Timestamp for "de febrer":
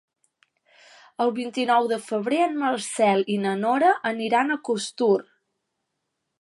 1.91-2.39